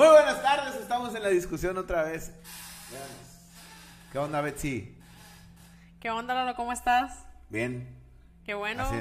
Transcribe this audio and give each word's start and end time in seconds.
Muy 0.00 0.08
buenas 0.08 0.40
tardes, 0.40 0.76
estamos 0.76 1.14
en 1.14 1.22
la 1.22 1.28
discusión 1.28 1.76
otra 1.76 2.04
vez. 2.04 2.32
¿Qué 4.10 4.18
onda, 4.18 4.40
Betsy? 4.40 4.96
¿Qué 6.00 6.08
onda, 6.08 6.32
Lalo? 6.32 6.56
¿Cómo 6.56 6.72
estás? 6.72 7.26
Bien. 7.50 7.86
Qué 8.46 8.54
bueno. 8.54 8.84
Así, 8.84 8.96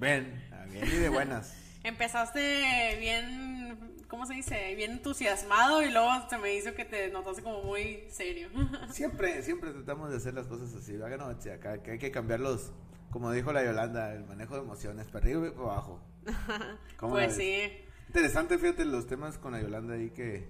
bien, 0.00 0.42
bien 0.68 0.84
y 0.84 0.96
de 0.96 1.08
buenas. 1.10 1.54
Empezaste 1.84 2.96
bien, 2.98 4.02
¿cómo 4.08 4.26
se 4.26 4.34
dice? 4.34 4.74
Bien 4.74 4.90
entusiasmado 4.90 5.80
y 5.80 5.92
luego 5.92 6.10
se 6.28 6.36
me 6.38 6.52
hizo 6.54 6.74
que 6.74 6.86
te 6.86 7.08
notaste 7.10 7.44
como 7.44 7.62
muy 7.62 8.08
serio. 8.10 8.48
Siempre, 8.90 9.44
siempre 9.44 9.70
tratamos 9.70 10.10
de 10.10 10.16
hacer 10.16 10.34
las 10.34 10.48
cosas 10.48 10.74
así. 10.74 10.94
¿verdad 10.94 11.10
que 11.10 11.18
no, 11.18 11.28
Betsy? 11.28 11.50
Acá 11.50 11.80
que 11.84 11.92
hay 11.92 11.98
que 12.00 12.10
cambiarlos, 12.10 12.72
como 13.12 13.30
dijo 13.30 13.52
la 13.52 13.62
Yolanda, 13.64 14.12
el 14.12 14.24
manejo 14.24 14.56
de 14.56 14.62
emociones, 14.62 15.06
para 15.06 15.24
arriba 15.24 15.46
y 15.46 15.50
para 15.50 15.62
abajo. 15.66 16.00
¿Cómo 16.96 17.16
la 17.16 17.26
pues 17.26 17.36
sí. 17.36 17.84
Interesante, 18.14 18.58
fíjate, 18.58 18.84
los 18.84 19.06
temas 19.06 19.38
con 19.38 19.52
la 19.52 19.62
Yolanda 19.62 19.94
ahí 19.94 20.10
que... 20.10 20.46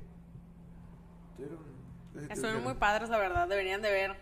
tuvieron- 1.36 2.28
Estuvieron 2.28 2.64
muy 2.64 2.74
padres, 2.74 3.08
la 3.08 3.18
verdad. 3.18 3.46
Deberían 3.48 3.80
de 3.80 3.90
ver 3.92 4.16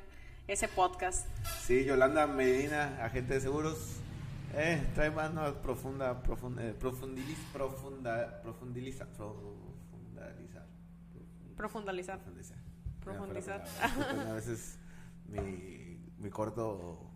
ese 0.47 0.69
podcast. 0.69 1.27
Sí, 1.63 1.85
Yolanda 1.87 2.27
Medina, 2.27 3.03
agente 3.03 3.33
de 3.35 3.41
seguros. 3.41 3.97
Eh, 4.53 4.87
trae 4.95 5.11
más 5.11 5.33
no, 5.33 5.55
profunda, 5.63 6.23
profunda, 6.23 6.63
eh, 6.67 6.75
profundiliz, 6.75 7.39
profunda, 7.51 8.43
profundiliza, 8.43 9.07
profundalizar. 9.07 10.67
Profundalizar. 11.57 12.19
Profundizar. 12.21 12.59
Profundizar. 13.03 13.65
A 14.29 14.33
veces 14.35 14.79
mi, 15.29 15.99
mi 16.19 16.29
corto... 16.29 17.11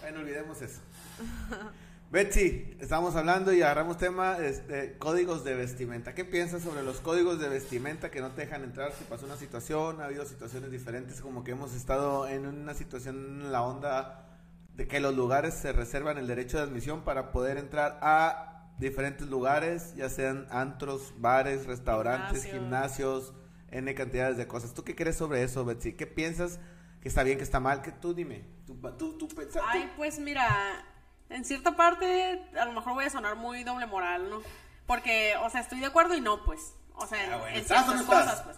Bueno, 0.00 0.18
olvidemos 0.18 0.60
eso. 0.62 0.80
Betsy, 2.10 2.74
estamos 2.80 3.16
hablando 3.16 3.52
y 3.52 3.60
agarramos 3.60 3.98
tema 3.98 4.38
este, 4.38 4.96
códigos 4.96 5.44
de 5.44 5.54
vestimenta. 5.54 6.14
¿Qué 6.14 6.24
piensas 6.24 6.62
sobre 6.62 6.82
los 6.82 7.00
códigos 7.00 7.38
de 7.38 7.50
vestimenta 7.50 8.10
que 8.10 8.22
no 8.22 8.30
te 8.30 8.42
dejan 8.42 8.62
entrar 8.64 8.92
si 8.92 9.04
pasó 9.04 9.26
una 9.26 9.36
situación? 9.36 10.00
Ha 10.00 10.06
habido 10.06 10.24
situaciones 10.24 10.70
diferentes, 10.70 11.20
como 11.20 11.44
que 11.44 11.50
hemos 11.50 11.74
estado 11.74 12.26
en 12.26 12.46
una 12.46 12.72
situación 12.72 13.42
en 13.42 13.52
la 13.52 13.62
onda 13.62 14.24
de 14.74 14.88
que 14.88 15.00
los 15.00 15.14
lugares 15.14 15.52
se 15.52 15.72
reservan 15.72 16.16
el 16.16 16.26
derecho 16.26 16.56
de 16.56 16.62
admisión 16.62 17.02
para 17.02 17.30
poder 17.30 17.58
entrar 17.58 17.98
a 18.00 18.70
diferentes 18.78 19.28
lugares, 19.28 19.94
ya 19.94 20.08
sean 20.08 20.46
antros, 20.50 21.12
bares, 21.18 21.66
restaurantes, 21.66 22.44
Gimnasios. 22.44 22.54
gimnasios, 23.26 23.34
N 23.70 23.94
cantidades 23.94 24.38
de 24.38 24.46
cosas. 24.46 24.72
¿Tú 24.72 24.82
qué 24.82 24.94
crees 24.94 25.16
sobre 25.16 25.42
eso, 25.42 25.62
Betsy? 25.66 25.92
¿Qué 25.92 26.06
piensas 26.06 26.58
que 27.02 27.08
está 27.08 27.22
bien, 27.22 27.36
que 27.36 27.44
está 27.44 27.60
mal? 27.60 27.82
Que 27.82 27.92
tú 27.92 28.14
dime. 28.14 28.46
Tú, 28.66 28.78
tú, 28.96 29.18
tú, 29.18 29.28
pensa- 29.28 29.60
tú- 29.60 29.66
Ay, 29.68 29.90
pues 29.96 30.18
mira, 30.18 30.46
en 31.30 31.44
cierta 31.44 31.76
parte 31.76 32.42
a 32.58 32.64
lo 32.64 32.72
mejor 32.72 32.94
voy 32.94 33.04
a 33.04 33.10
sonar 33.10 33.36
muy 33.36 33.64
doble 33.64 33.86
moral, 33.86 34.30
¿no? 34.30 34.42
Porque, 34.86 35.34
o 35.42 35.50
sea, 35.50 35.60
estoy 35.60 35.80
de 35.80 35.86
acuerdo 35.86 36.14
y 36.14 36.20
no, 36.20 36.44
pues. 36.44 36.74
O 36.94 37.06
sea, 37.06 37.24
en, 37.24 37.32
Ah, 37.32 37.36
bueno, 37.36 37.56
en 37.56 37.62
¿estás 37.62 37.88
o 37.88 37.92
ciertas 37.92 38.06
cosas, 38.06 38.42
pues. 38.42 38.56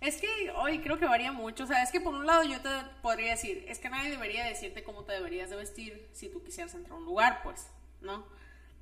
Es 0.00 0.16
que 0.16 0.50
hoy 0.56 0.80
creo 0.80 0.98
que 0.98 1.06
varía 1.06 1.30
mucho. 1.30 1.64
O 1.64 1.66
sea, 1.66 1.82
es 1.82 1.92
que 1.92 2.00
por 2.00 2.14
un 2.14 2.26
lado 2.26 2.42
yo 2.42 2.60
te 2.60 2.68
podría 3.02 3.32
decir, 3.32 3.64
es 3.68 3.78
que 3.78 3.90
nadie 3.90 4.10
debería 4.10 4.44
decirte 4.44 4.82
cómo 4.82 5.04
te 5.04 5.12
deberías 5.12 5.50
de 5.50 5.56
vestir 5.56 6.08
si 6.12 6.28
tú 6.28 6.42
quisieras 6.42 6.74
entrar 6.74 6.94
a 6.94 6.98
un 6.98 7.04
lugar, 7.04 7.40
pues, 7.42 7.70
¿no? 8.00 8.26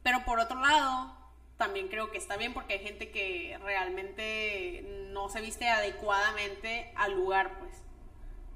Pero 0.02 0.24
por 0.24 0.38
otro 0.38 0.60
lado, 0.60 1.14
también 1.56 1.88
creo 1.88 2.10
que 2.10 2.18
está 2.18 2.36
bien 2.36 2.54
porque 2.54 2.74
hay 2.74 2.78
gente 2.80 3.10
que 3.10 3.58
realmente 3.62 5.08
no 5.10 5.28
se 5.28 5.40
viste 5.40 5.68
adecuadamente 5.68 6.92
al 6.96 7.14
lugar, 7.14 7.58
pues, 7.58 7.82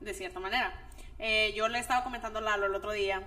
de 0.01 0.15
cierta 0.15 0.39
manera. 0.39 0.73
Eh, 1.19 1.53
yo 1.55 1.69
le 1.69 1.81
estaba 1.81 2.05
comentando 2.05 2.39
a 2.39 2.43
Lalo 2.43 2.67
el 2.67 2.75
otro 2.75 2.93
día 2.93 3.23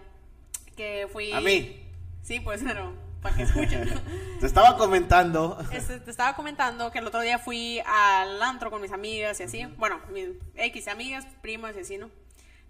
que 0.76 1.08
fui... 1.12 1.32
A 1.32 1.42
mí. 1.42 1.82
Sí, 2.22 2.40
pues, 2.40 2.62
pero 2.64 2.94
para 3.22 3.36
que 3.36 3.44
escuchen. 3.44 3.90
Te 4.40 4.46
estaba 4.46 4.78
comentando. 4.78 5.58
Este, 5.72 6.00
te 6.00 6.12
estaba 6.12 6.36
comentando 6.36 6.92
que 6.92 7.00
el 7.00 7.08
otro 7.08 7.22
día 7.22 7.40
fui 7.40 7.82
al 7.86 8.42
antro 8.42 8.70
con 8.70 8.82
mis 8.82 8.92
amigas 8.92 9.40
y 9.40 9.44
así. 9.44 9.66
Bueno, 9.78 10.00
mis 10.12 10.30
X 10.56 10.88
amigas, 10.88 11.26
primas 11.42 11.76
y 11.78 11.80
así, 11.80 11.98
¿no? 11.98 12.10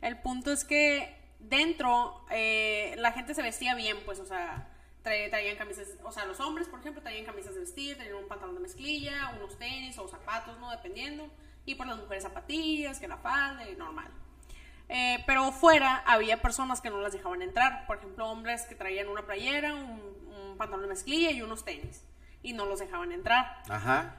El 0.02 0.18
punto 0.20 0.52
es 0.52 0.64
que 0.64 1.18
dentro 1.40 2.24
eh, 2.30 2.94
la 2.98 3.12
gente 3.12 3.34
se 3.34 3.42
vestía 3.42 3.76
bien, 3.76 3.98
pues, 4.06 4.20
o 4.20 4.26
sea, 4.26 4.70
tra- 5.04 5.30
traían 5.30 5.58
camisas, 5.58 5.88
o 6.04 6.12
sea, 6.12 6.26
los 6.26 6.40
hombres, 6.40 6.68
por 6.68 6.80
ejemplo, 6.80 7.02
traían 7.02 7.26
camisas 7.26 7.54
de 7.56 7.62
vestir, 7.62 7.96
traían 7.98 8.16
un 8.16 8.28
pantalón 8.28 8.56
de 8.56 8.62
mezclilla, 8.62 9.34
unos 9.38 9.58
tenis 9.58 9.98
o 9.98 10.08
zapatos, 10.08 10.58
¿no? 10.60 10.70
Dependiendo. 10.72 11.28
Y 11.66 11.76
por 11.76 11.88
las 11.88 11.98
mujeres 11.98 12.24
zapatillas, 12.24 13.00
que 13.00 13.08
la 13.08 13.18
falda 13.18 13.68
y 13.70 13.76
normal. 13.76 14.08
Eh, 14.88 15.24
pero 15.26 15.52
fuera 15.52 16.04
había 16.06 16.42
personas 16.42 16.82
que 16.82 16.90
no 16.90 17.02
las 17.02 17.14
dejaban 17.14 17.42
entrar. 17.42 17.86
Por 17.88 17.98
ejemplo, 17.98 18.28
hombres 18.30 18.64
que 18.64 18.76
traían 18.76 19.08
una 19.08 19.26
playera, 19.26 19.74
un, 19.74 20.02
un 20.28 20.58
pantalón 20.58 20.84
de 20.84 20.90
mezclilla 20.90 21.32
y 21.32 21.42
unos 21.42 21.66
tenis. 21.66 22.04
Y 22.42 22.54
no 22.54 22.66
los 22.66 22.80
dejaban 22.80 23.12
entrar. 23.12 23.62
Ajá. 23.70 24.16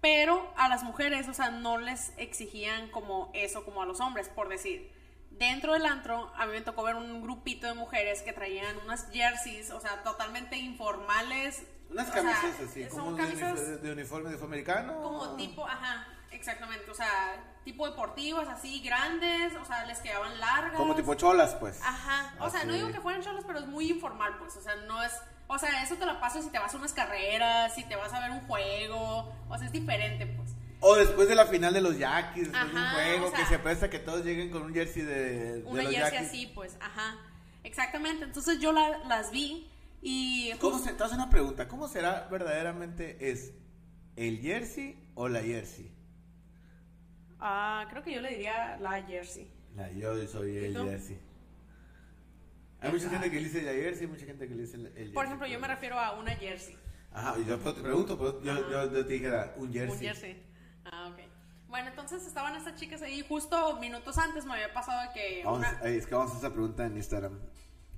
Pero 0.00 0.52
a 0.56 0.68
las 0.68 0.82
mujeres, 0.82 1.28
o 1.28 1.34
sea, 1.34 1.50
no 1.50 1.78
les 1.78 2.12
exigían 2.16 2.90
como 2.90 3.30
eso 3.34 3.64
como 3.64 3.82
a 3.82 3.86
los 3.86 4.00
hombres. 4.00 4.28
Por 4.28 4.48
decir, 4.48 4.92
dentro 5.30 5.74
del 5.74 5.86
antro, 5.86 6.32
a 6.36 6.46
mí 6.46 6.52
me 6.52 6.60
tocó 6.60 6.82
ver 6.82 6.96
un 6.96 7.22
grupito 7.22 7.68
de 7.68 7.74
mujeres 7.74 8.22
que 8.22 8.32
traían 8.32 8.76
unas 8.84 9.10
jerseys, 9.12 9.70
o 9.70 9.80
sea, 9.80 10.02
totalmente 10.02 10.56
informales. 10.56 11.62
Unas 11.88 12.12
sea, 12.12 12.22
camisas 12.22 12.60
así, 12.68 12.84
como 12.86 13.16
camisas 13.16 13.82
de 13.82 13.92
uniforme 13.92 14.30
de 14.30 14.44
americano. 14.44 15.00
como 15.00 15.36
tipo, 15.36 15.66
ajá, 15.66 16.06
exactamente, 16.32 16.90
o 16.90 16.94
sea, 16.94 17.08
tipo 17.64 17.88
deportivas, 17.88 18.48
así, 18.48 18.80
grandes, 18.80 19.54
o 19.56 19.64
sea, 19.64 19.84
les 19.86 19.98
quedaban 20.00 20.38
largas. 20.40 20.74
Como 20.76 20.94
tipo 20.94 21.14
cholas, 21.14 21.54
pues. 21.56 21.80
Ajá, 21.82 22.34
o 22.40 22.50
sea, 22.50 22.64
no 22.64 22.72
digo 22.72 22.90
que 22.92 23.00
fueran 23.00 23.22
cholos, 23.22 23.44
pero 23.46 23.60
es 23.60 23.66
muy 23.66 23.90
informal, 23.90 24.36
pues, 24.38 24.56
o 24.56 24.60
sea, 24.62 24.74
no 24.86 25.02
es, 25.02 25.12
o 25.46 25.58
sea, 25.58 25.82
eso 25.82 25.96
te 25.96 26.06
lo 26.06 26.18
paso 26.20 26.42
si 26.42 26.50
te 26.50 26.58
vas 26.58 26.74
a 26.74 26.76
unas 26.76 26.92
carreras, 26.92 27.74
si 27.74 27.84
te 27.84 27.96
vas 27.96 28.12
a 28.12 28.20
ver 28.20 28.30
un 28.30 28.40
juego, 28.46 29.32
o 29.48 29.56
sea, 29.58 29.66
es 29.66 29.72
diferente, 29.72 30.26
pues. 30.26 30.50
O 30.80 30.96
después 30.96 31.28
de 31.28 31.36
la 31.36 31.46
final 31.46 31.72
de 31.72 31.80
los 31.80 31.96
después 31.96 32.52
de 32.52 32.58
un 32.76 32.90
juego 32.92 33.26
o 33.26 33.30
sea, 33.30 33.38
que 33.38 33.46
se 33.46 33.58
presta 33.60 33.88
que 33.88 34.00
todos 34.00 34.24
lleguen 34.24 34.50
con 34.50 34.62
un 34.62 34.74
jersey 34.74 35.02
de, 35.02 35.60
de 35.60 35.62
Una 35.64 35.82
los 35.84 35.92
jersey 35.92 36.18
así, 36.18 36.46
pues, 36.54 36.76
ajá, 36.80 37.16
exactamente, 37.62 38.24
entonces 38.24 38.58
yo 38.58 38.72
la- 38.72 38.98
las 39.06 39.30
vi 39.30 39.70
y... 40.00 40.52
¿Cómo 40.58 40.80
se, 40.80 40.92
te 40.92 41.04
hago 41.04 41.12
una 41.14 41.30
pregunta, 41.30 41.68
¿cómo 41.68 41.86
será 41.86 42.26
verdaderamente 42.30 43.30
es 43.30 43.52
el 44.16 44.40
jersey 44.40 44.98
o 45.14 45.28
la 45.28 45.40
jersey? 45.40 45.92
Ah, 47.44 47.86
creo 47.90 48.02
que 48.04 48.12
yo 48.14 48.20
le 48.20 48.30
diría 48.30 48.76
la 48.78 49.02
jersey. 49.02 49.50
La, 49.74 49.90
yo 49.90 50.14
soy 50.28 50.56
el 50.58 50.70
¿Y 50.70 50.74
tú? 50.74 50.84
jersey. 50.84 51.18
Hay 52.80 52.92
mucha 52.92 53.08
gente 53.10 53.30
que 53.30 53.36
le 53.36 53.44
dice 53.48 53.62
la 53.62 53.72
jersey, 53.72 54.06
mucha 54.06 54.26
gente 54.26 54.46
que 54.48 54.54
le 54.54 54.62
dice 54.62 54.76
el, 54.76 54.86
el 54.86 54.92
jersey. 54.94 55.12
Por 55.12 55.24
ejemplo, 55.26 55.46
yo 55.48 55.58
me 55.60 55.66
refiero 55.68 55.98
a 55.98 56.12
una 56.12 56.32
jersey. 56.36 56.76
Ajá, 57.12 57.34
yo 57.46 57.58
te 57.58 57.80
pregunto, 57.80 58.16
pero 58.16 58.42
yo, 58.42 58.70
yo, 58.70 58.92
yo 58.92 59.06
te 59.06 59.12
dijera 59.12 59.54
un 59.56 59.72
jersey. 59.72 59.92
Un 59.92 59.98
jersey. 59.98 60.42
Ah, 60.84 61.08
ok. 61.12 61.18
Bueno, 61.68 61.88
entonces 61.88 62.26
estaban 62.26 62.54
estas 62.54 62.74
chicas 62.76 63.02
ahí 63.02 63.24
justo 63.28 63.76
minutos 63.80 64.18
antes 64.18 64.44
me 64.44 64.52
había 64.54 64.72
pasado 64.72 65.10
que 65.14 65.42
Vamos, 65.44 65.60
una... 65.60 65.80
es 65.90 66.06
que 66.06 66.14
vamos 66.14 66.30
a 66.30 66.34
hacer 66.36 66.46
esa 66.46 66.52
pregunta 66.54 66.86
en 66.86 66.96
Instagram. 66.96 67.40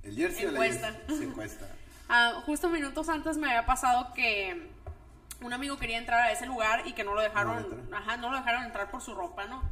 ¿El 0.03 0.15
jersey 0.15 0.45
Encuesta. 0.45 0.87
o 0.87 0.91
la 0.91 0.97
jersey? 0.97 1.17
Sí, 1.17 1.23
encuesta. 1.23 1.67
Ah, 2.07 2.43
justo 2.45 2.69
minutos 2.69 3.09
antes 3.09 3.35
me 3.35 3.47
había 3.47 3.65
pasado 3.65 4.13
que 4.13 4.69
un 5.41 5.53
amigo 5.53 5.77
quería 5.77 5.97
entrar 5.97 6.21
a 6.21 6.31
ese 6.31 6.45
lugar 6.45 6.87
y 6.87 6.93
que 6.93 7.03
no 7.03 7.13
lo 7.13 7.21
dejaron, 7.21 7.55
No 7.55 7.75
entró. 7.77 7.97
ajá, 7.97 8.17
no 8.17 8.29
lo 8.29 8.37
dejaron 8.37 8.63
entrar 8.63 8.89
por 8.91 9.01
su 9.01 9.13
ropa, 9.15 9.45
¿no? 9.45 9.63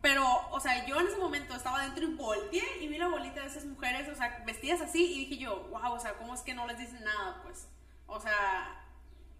Pero, 0.00 0.24
o 0.50 0.58
sea, 0.60 0.84
yo 0.86 1.00
en 1.00 1.06
ese 1.06 1.16
momento 1.18 1.54
estaba 1.54 1.82
dentro 1.84 2.02
y 2.04 2.14
volteé 2.14 2.62
y 2.82 2.88
vi 2.88 2.98
la 2.98 3.06
bolita 3.08 3.40
de 3.40 3.46
esas 3.46 3.64
mujeres, 3.64 4.08
o 4.08 4.14
sea, 4.16 4.42
vestidas 4.44 4.80
así 4.80 5.04
y 5.14 5.18
dije 5.26 5.38
yo, 5.38 5.68
wow, 5.70 5.92
o 5.92 6.00
sea, 6.00 6.14
¿cómo 6.14 6.34
es 6.34 6.40
que 6.42 6.54
no 6.54 6.66
les 6.66 6.78
dicen 6.78 7.04
nada, 7.04 7.40
pues? 7.44 7.68
O 8.08 8.20
sea, 8.20 8.80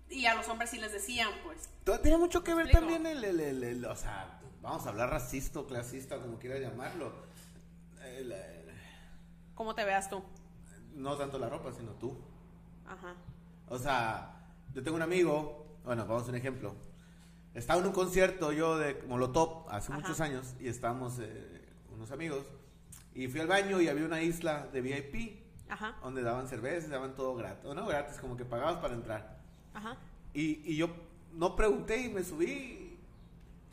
y 0.09 0.27
a 0.27 0.35
los 0.35 0.49
hombres 0.49 0.71
sí 0.71 0.79
les 0.79 0.93
decían, 0.93 1.29
pues. 1.45 1.69
Todo 1.85 1.99
tiene 2.01 2.17
mucho 2.19 2.45
que 2.45 2.55
ver 2.55 2.71
también 2.71 3.07
el, 3.07 3.25
el, 3.25 3.41
el- 3.41 3.65
el- 3.65 3.85
o 3.87 3.97
sea, 3.97 4.39
vamos 4.61 4.87
a 4.87 4.91
hablar 4.91 5.11
racista 5.11 5.59
o 5.59 5.67
clasista, 5.67 6.19
como 6.21 6.39
quieras 6.39 6.61
llamarlo. 6.61 7.12
El- 8.05 8.33
¿Cómo 9.55 9.75
te 9.75 9.85
veas 9.85 10.09
tú? 10.09 10.23
no 10.95 11.17
tanto 11.17 11.39
la 11.39 11.49
ropa, 11.49 11.73
sino 11.73 11.93
tú. 11.93 12.17
Ajá. 12.87 13.15
O 13.69 13.79
sea, 13.79 14.42
yo 14.75 14.83
tengo 14.83 14.97
un 14.97 15.03
amigo, 15.03 15.66
bueno, 15.84 16.06
vamos 16.06 16.27
a 16.27 16.31
un 16.31 16.37
ejemplo. 16.37 16.75
Estaba 17.55 17.81
en 17.81 17.87
un 17.87 17.93
concierto 17.93 18.52
yo 18.52 18.79
de 18.79 19.02
Molotov 19.06 19.69
hace 19.69 19.93
Ajá. 19.93 20.00
muchos 20.00 20.20
años 20.20 20.55
y 20.58 20.69
estábamos 20.69 21.19
eh, 21.20 21.61
unos 21.91 22.11
amigos 22.11 22.47
y 23.14 23.29
fui 23.29 23.41
al 23.41 23.47
baño 23.47 23.81
y 23.81 23.88
había 23.88 24.06
una 24.06 24.23
isla 24.23 24.69
de 24.73 24.81
VIP 24.81 25.43
Ajá. 25.69 25.97
donde 26.02 26.23
daban 26.23 26.49
cerveza, 26.49 26.88
daban 26.88 27.14
todo 27.14 27.35
gratis, 27.35 27.64
no 27.64 27.87
gratis, 27.87 28.17
como 28.19 28.37
que 28.37 28.44
pagabas 28.47 28.76
para 28.76 28.94
entrar. 28.94 29.38
Ajá. 29.75 29.97
Y, 30.32 30.62
y 30.70 30.76
yo 30.76 30.88
no 31.35 31.55
pregunté 31.56 32.00
y 32.00 32.08
me 32.08 32.25
subí 32.25 32.97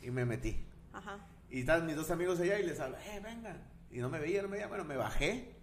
y 0.02 0.12
me 0.12 0.26
metí. 0.26 0.58
Ajá. 0.92 1.18
Y 1.50 1.62
estaban 1.62 1.86
mis 1.86 1.96
dos 1.96 2.12
amigos 2.12 2.40
allá 2.40 2.60
y 2.60 2.66
les 2.66 2.80
hablé, 2.80 2.98
eh, 3.08 3.22
vengan. 3.24 3.64
Y 3.92 4.00
no 4.00 4.10
me 4.10 4.20
veían, 4.20 4.44
no 4.44 4.50
me 4.50 4.58
veían, 4.58 4.70
bueno, 4.70 4.84
me 4.84 4.98
bajé. 4.98 5.56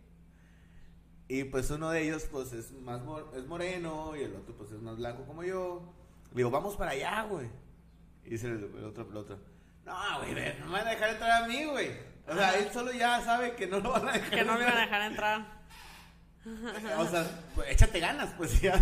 Y 1.29 1.45
pues 1.45 1.71
uno 1.71 1.91
de 1.91 2.03
ellos 2.03 2.29
pues 2.31 2.53
es 2.53 2.73
más 2.73 3.03
mor- 3.03 3.33
es 3.37 3.47
moreno 3.47 4.15
y 4.17 4.23
el 4.23 4.35
otro 4.37 4.55
pues 4.57 4.71
es 4.71 4.81
más 4.81 4.97
blanco 4.97 5.25
como 5.25 5.43
yo. 5.43 5.93
Le 6.31 6.37
digo, 6.39 6.51
vamos 6.51 6.77
para 6.77 6.93
allá, 6.93 7.23
güey. 7.25 7.49
Y 8.25 8.31
dice 8.31 8.47
el, 8.49 8.65
el 8.79 8.85
otro, 8.85 9.09
el 9.11 9.17
otro, 9.17 9.39
no, 9.85 9.95
güey, 10.21 10.35
no 10.61 10.67
me 10.67 10.73
van 10.73 10.87
a 10.87 10.91
dejar 10.91 11.11
entrar 11.11 11.43
a 11.43 11.47
mí, 11.47 11.65
güey. 11.65 11.91
O 12.29 12.35
sea, 12.35 12.59
él 12.59 12.69
solo 12.73 12.93
ya 12.93 13.21
sabe 13.23 13.55
que 13.55 13.67
no 13.69 13.79
lo 13.79 13.91
van 13.93 14.09
a 14.09 14.13
dejar 14.13 14.31
Que 14.31 14.45
no 14.45 14.57
le 14.57 14.63
iban 14.65 14.77
a 14.77 14.81
dejar 14.81 15.03
entrar. 15.03 15.56
O 16.99 17.07
sea, 17.07 17.27
échate 17.69 17.99
ganas, 17.99 18.31
pues 18.37 18.61
ya, 18.63 18.81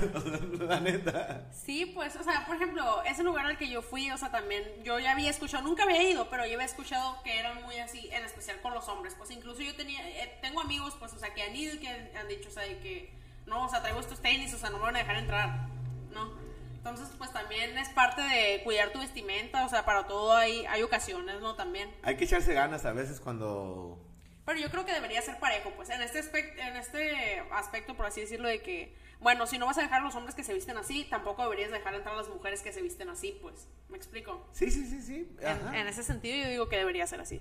la 0.59 0.81
neta. 0.81 1.47
Sí, 1.53 1.87
pues, 1.87 2.15
o 2.17 2.23
sea, 2.23 2.45
por 2.47 2.57
ejemplo, 2.57 3.03
ese 3.05 3.23
lugar 3.23 3.47
al 3.47 3.57
que 3.57 3.69
yo 3.69 3.81
fui, 3.81 4.11
o 4.11 4.19
sea, 4.19 4.31
también 4.31 4.63
yo 4.83 4.99
ya 4.99 5.13
había 5.13 5.31
escuchado, 5.31 5.65
nunca 5.65 5.85
había 5.85 6.03
ido, 6.03 6.29
pero 6.29 6.45
yo 6.47 6.55
había 6.55 6.67
escuchado 6.67 7.23
que 7.23 7.39
eran 7.39 7.63
muy 7.63 7.79
así, 7.79 8.11
en 8.13 8.25
especial 8.25 8.61
con 8.61 8.75
los 8.75 8.87
hombres, 8.89 9.15
pues 9.17 9.31
incluso 9.31 9.63
yo 9.63 9.75
tenía, 9.75 10.07
eh, 10.07 10.39
tengo 10.43 10.61
amigos, 10.61 10.95
pues, 10.99 11.15
o 11.15 11.19
sea, 11.19 11.33
que 11.33 11.43
han 11.43 11.57
ido 11.57 11.75
y 11.75 11.79
que 11.79 11.89
han, 11.89 12.29
dicho, 12.29 12.51
o 12.51 12.53
sea, 12.53 12.65
que, 12.65 13.15
no, 13.47 13.65
o 13.65 13.69
sea, 13.69 13.81
traigo 13.81 14.01
estos 14.01 14.21
tenis, 14.21 14.53
o 14.53 14.59
sea, 14.59 14.69
no 14.69 14.77
me 14.77 14.85
van 14.85 14.97
a 14.97 14.99
dejar 14.99 15.17
entrar, 15.17 15.69
¿no? 16.13 16.33
Entonces, 16.75 17.09
pues 17.17 17.33
también 17.33 17.79
es 17.79 17.89
parte 17.89 18.21
de 18.21 18.61
cuidar 18.63 18.91
tu 18.91 18.99
vestimenta, 18.99 19.65
o 19.65 19.71
sea, 19.71 19.87
para 19.87 20.07
todo 20.07 20.35
hay, 20.35 20.67
hay 20.67 20.83
ocasiones, 20.83 21.41
¿no? 21.41 21.55
También. 21.55 21.91
Hay 22.03 22.19
que 22.19 22.25
echarse 22.25 22.53
ganas 22.53 22.85
a 22.85 22.93
veces 22.93 23.21
cuando 23.21 23.99
pero 24.45 24.59
yo 24.59 24.71
creo 24.71 24.85
que 24.85 24.93
debería 24.93 25.23
ser 25.23 25.39
parejo, 25.39 25.71
pues, 25.75 25.89
en 25.91 26.03
este, 26.03 26.19
aspecto, 26.19 26.61
en 26.61 26.77
este 26.77 27.41
aspecto, 27.53 27.97
por 27.97 28.07
así 28.07 28.21
decirlo, 28.21 28.49
de 28.49 28.61
que, 28.61 28.95
bueno, 29.21 29.47
si 29.47 29.57
no 29.57 29.67
vas 29.67 29.79
a 29.79 29.83
dejar 29.83 30.03
a 30.03 30.05
los 30.05 30.15
hombres 30.15 30.35
que 30.35 30.45
se 30.45 30.53
visten 30.53 30.77
así, 30.77 31.07
tampoco 31.09 31.43
deberías 31.45 31.71
dejar 31.71 31.95
entrar 31.95 32.15
a 32.15 32.19
las 32.19 32.29
mujeres 32.29 32.61
que 32.61 32.73
se 32.73 32.83
visten 32.83 33.09
así, 33.09 33.39
pues. 33.41 33.69
¿Me 33.89 33.97
explico? 33.97 34.47
Sí, 34.53 34.71
sí, 34.71 34.87
sí, 34.87 35.01
sí. 35.01 35.37
En, 35.41 35.87
ese 35.87 36.03
sentido 36.03 36.37
yo 36.45 36.51
digo 36.51 36.69
que 36.69 36.77
debería 36.77 37.07
ser 37.07 37.21
así. 37.21 37.41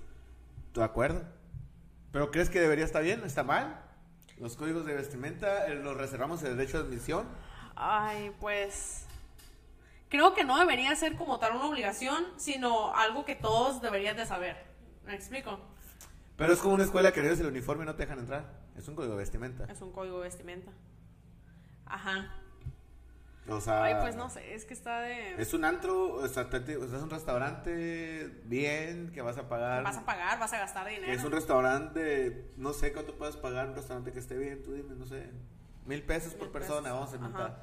De 0.72 0.82
acuerdo. 0.82 1.24
¿Pero 2.10 2.30
crees 2.30 2.48
que 2.48 2.60
debería 2.60 2.84
estar 2.84 3.02
bien? 3.02 3.22
¿Está 3.24 3.42
mal? 3.42 3.84
¿Los 4.38 4.56
códigos 4.56 4.86
de 4.86 4.94
vestimenta 4.94 5.66
eh, 5.66 5.74
los 5.74 5.96
reservamos 5.96 6.42
el 6.42 6.56
derecho 6.56 6.82
de 6.82 6.88
admisión? 6.88 7.28
Ay, 7.76 8.32
pues... 8.40 9.04
Creo 10.08 10.32
que 10.32 10.44
no 10.44 10.58
debería 10.58 10.94
ser 10.94 11.16
como 11.16 11.38
tal 11.38 11.56
una 11.56 11.66
obligación, 11.66 12.24
sino 12.36 12.94
algo 12.94 13.24
que 13.24 13.34
todos 13.34 13.82
deberían 13.82 14.16
de 14.16 14.24
saber. 14.26 14.56
¿Me 15.04 15.14
explico? 15.14 15.58
Pero 16.36 16.52
es 16.52 16.58
como 16.58 16.74
una 16.74 16.84
escuela 16.84 17.12
que 17.12 17.20
eres 17.20 17.38
el 17.40 17.46
uniforme 17.46 17.84
y 17.84 17.86
no 17.86 17.94
te 17.94 18.02
dejan 18.02 18.18
entrar. 18.18 18.44
Es 18.76 18.88
un 18.88 18.96
código 18.96 19.12
de 19.12 19.18
vestimenta. 19.20 19.64
Es 19.70 19.80
un 19.80 19.92
código 19.92 20.18
de 20.18 20.24
vestimenta. 20.24 20.72
Ajá. 21.86 22.40
O 23.48 23.60
sea. 23.60 23.84
Ay, 23.84 23.96
pues 24.00 24.16
no 24.16 24.30
sé, 24.30 24.54
es 24.54 24.64
que 24.64 24.74
está 24.74 25.00
de. 25.00 25.40
Es 25.40 25.52
un 25.52 25.64
antro, 25.64 26.14
o 26.14 26.28
sea, 26.28 26.48
es 26.50 27.02
un 27.02 27.10
restaurante 27.10 28.42
bien 28.44 29.12
que 29.12 29.20
vas 29.20 29.36
a 29.36 29.48
pagar. 29.48 29.84
Vas 29.84 29.98
a 29.98 30.04
pagar, 30.04 30.38
vas 30.38 30.52
a 30.52 30.58
gastar 30.58 30.88
dinero. 30.88 31.12
Es 31.12 31.22
un 31.22 31.32
restaurante, 31.32 32.52
no 32.56 32.72
sé 32.72 32.92
cuánto 32.92 33.16
puedes 33.16 33.36
pagar 33.36 33.68
un 33.68 33.76
restaurante 33.76 34.12
que 34.12 34.18
esté 34.18 34.36
bien, 34.36 34.62
tú 34.62 34.72
dime, 34.72 34.94
no 34.94 35.06
sé. 35.06 35.30
Mil 35.84 36.02
pesos 36.02 36.32
por 36.32 36.50
persona, 36.50 36.92
vamos 36.92 37.12
a 37.12 37.16
inventar. 37.16 37.62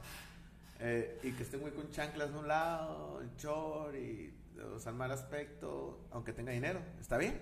Eh, 0.80 1.20
y 1.24 1.32
que 1.32 1.44
esté 1.44 1.58
muy 1.58 1.72
con 1.72 1.90
chanclas 1.92 2.32
de 2.32 2.40
un 2.40 2.48
lado, 2.48 3.20
el 3.22 3.36
short 3.36 3.96
y. 3.96 4.38
O 4.76 4.80
sea, 4.80 4.92
mal 4.92 5.12
aspecto, 5.12 6.06
aunque 6.12 6.34
tenga 6.34 6.52
dinero. 6.52 6.80
¿Está 7.00 7.18
bien? 7.18 7.42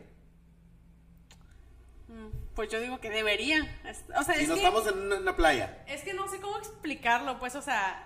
Mm, 2.10 2.56
pues 2.56 2.70
yo 2.70 2.82
digo 2.82 3.00
que 3.00 3.10
debería. 3.10 3.80
O 4.18 4.24
sea, 4.24 4.42
y 4.42 4.48
no 4.48 4.56
estamos 4.56 4.88
en 4.88 5.14
una, 5.14 5.36
playa. 5.36 5.84
Es 5.88 6.02
que 6.04 6.14
no 6.14 6.28
sé 6.28 6.40
cómo 6.40 6.58
explicarlo, 6.58 7.40
pues, 7.40 7.56
o 7.56 7.62
sea. 7.62 8.06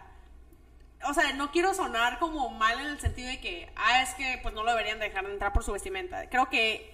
O 1.06 1.14
sea, 1.14 1.34
no 1.34 1.52
quiero 1.52 1.74
sonar 1.74 2.20
como 2.20 2.50
mal 2.52 2.80
en 2.80 2.88
el 2.88 3.00
sentido 3.00 3.28
de 3.28 3.42
que, 3.42 3.70
ah, 3.76 4.04
es 4.04 4.14
que 4.16 4.40
pues 4.42 4.54
no 4.54 4.64
lo 4.64 4.72
deberían 4.72 5.00
dejar 5.00 5.26
de 5.26 5.34
entrar 5.34 5.52
por 5.52 5.64
su 5.64 5.74
vestimenta. 5.74 6.30
Creo 6.30 6.50
que 6.50 6.94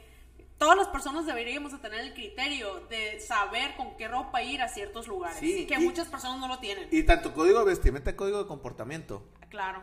todas 0.58 0.76
las 0.78 0.88
personas 0.88 1.28
deberíamos 1.28 1.72
de 1.72 1.78
tener 1.78 2.00
el 2.02 2.14
criterio 2.14 2.82
de 2.90 3.20
saber 3.20 3.76
con 3.76 3.96
qué 3.98 4.08
ropa 4.08 4.42
ir 4.42 4.62
a 4.62 4.68
ciertos 4.68 5.08
lugares. 5.08 5.40
Sí, 5.40 5.68
que 5.68 5.78
muchas 5.78 6.08
personas 6.08 6.40
no 6.40 6.48
lo 6.48 6.58
tienen. 6.58 6.88
Y 6.92 7.04
tanto 7.04 7.34
código 7.34 7.60
de 7.60 7.66
vestimenta, 7.66 8.16
código 8.16 8.40
de 8.40 8.48
comportamiento. 8.48 9.24
Claro. 9.50 9.82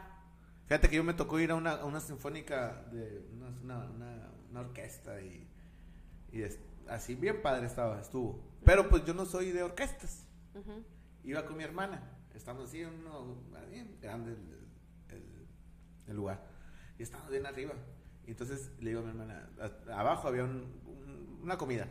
Fíjate 0.67 0.89
que 0.89 0.97
yo 0.97 1.05
me 1.05 1.15
tocó 1.15 1.39
ir 1.39 1.53
a 1.53 1.55
una, 1.55 1.85
una 1.85 2.01
sinfónica 2.01 2.85
de 2.91 3.25
una, 3.63 3.79
una, 3.87 4.31
una 4.51 4.61
orquesta 4.61 5.21
y, 5.21 5.49
y, 6.33 6.43
así 6.89 7.15
bien 7.15 7.43
padre 7.43 7.67
estaba, 7.67 8.01
estuvo. 8.01 8.41
Pero 8.65 8.89
pues 8.89 9.05
yo 9.05 9.15
no 9.15 9.25
soy 9.25 9.53
de 9.53 9.63
orquestas. 9.63 10.27
Iba 11.25 11.45
con 11.45 11.57
mi 11.57 11.65
hermana. 11.65 12.03
Estamos 12.35 12.69
así 12.69 12.81
en 12.83 12.89
uno 12.89 13.37
bien 13.71 13.99
grande 14.01 14.37
el, 16.07 16.17
lugar. 16.17 16.47
Y 16.99 17.03
estábamos 17.03 17.31
bien 17.31 17.47
arriba. 17.47 17.75
Y 18.27 18.31
entonces 18.31 18.71
le 18.81 18.91
digo 18.91 19.01
a 19.01 19.05
mi 19.05 19.11
hermana, 19.11 19.49
abajo 19.93 20.29
había 20.29 20.45
una 21.43 21.57
comida. 21.57 21.89